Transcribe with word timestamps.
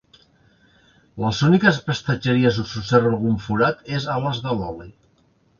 Les 1.23 1.41
úniques 1.49 1.77
prestatgeries 1.89 2.59
on 2.63 2.67
s’observa 2.71 3.13
algun 3.13 3.39
forat 3.49 3.87
és 3.99 4.11
a 4.15 4.21
les 4.27 4.45
de 4.49 4.61
l’oli. 4.63 4.91